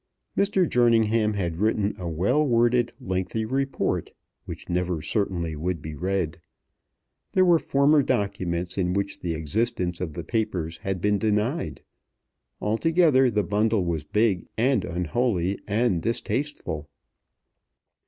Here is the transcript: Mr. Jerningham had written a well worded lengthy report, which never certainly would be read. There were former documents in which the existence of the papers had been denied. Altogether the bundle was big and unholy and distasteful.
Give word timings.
Mr. 0.35 0.67
Jerningham 0.67 1.35
had 1.35 1.57
written 1.57 1.93
a 1.99 2.09
well 2.09 2.43
worded 2.43 2.91
lengthy 2.99 3.45
report, 3.45 4.11
which 4.45 4.67
never 4.67 4.99
certainly 4.99 5.55
would 5.55 5.79
be 5.79 5.93
read. 5.93 6.41
There 7.33 7.45
were 7.45 7.59
former 7.59 8.01
documents 8.01 8.79
in 8.79 8.93
which 8.93 9.19
the 9.19 9.35
existence 9.35 10.01
of 10.01 10.13
the 10.13 10.23
papers 10.23 10.77
had 10.77 11.01
been 11.01 11.19
denied. 11.19 11.83
Altogether 12.59 13.29
the 13.29 13.43
bundle 13.43 13.85
was 13.85 14.03
big 14.03 14.47
and 14.57 14.83
unholy 14.83 15.59
and 15.67 16.01
distasteful. 16.01 16.89